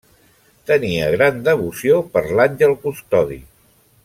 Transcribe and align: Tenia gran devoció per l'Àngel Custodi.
Tenia 0.71 1.11
gran 1.15 1.37
devoció 1.49 2.01
per 2.17 2.25
l'Àngel 2.41 2.77
Custodi. 2.87 3.43